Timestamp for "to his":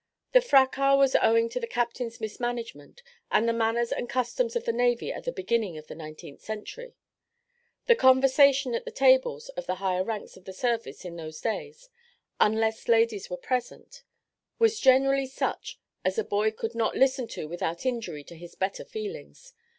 18.23-18.55